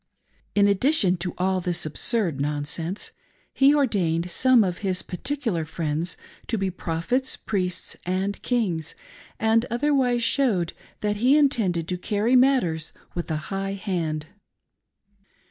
In 0.55 0.67
addition 0.67 1.15
to 1.17 1.35
all 1.37 1.61
this 1.61 1.85
absurd 1.85 2.41
nonsense, 2.41 3.11
he 3.53 3.75
ordained 3.75 4.31
some 4.31 4.63
of 4.63 4.79
his 4.79 5.03
particular 5.03 5.63
friends 5.63 6.17
to 6.47 6.57
be 6.57 6.71
prophets, 6.71 7.37
priests, 7.37 7.95
and 8.03 8.41
kings, 8.41 8.95
and 9.39 9.67
otherwise 9.69 10.23
showed 10.23 10.73
that 11.01 11.17
he 11.17 11.37
intended 11.37 11.87
to 11.87 11.99
carry 11.99 12.35
matters 12.35 12.93
with 13.13 13.29
a 13.29 13.35
high 13.51 13.79
haiid. 13.79 14.23